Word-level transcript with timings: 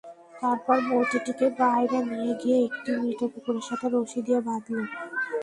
তারপর 0.41 0.77
মূর্তিটিকে 0.87 1.47
বাইরে 1.61 1.97
নিয়ে 2.09 2.33
গিয়ে 2.41 2.57
একটি 2.67 2.89
মৃত 2.99 3.21
কুকুরের 3.33 3.65
সাথে 3.69 3.85
রশি 3.87 4.19
দিয়ে 4.27 4.39
বাঁধল। 4.47 4.79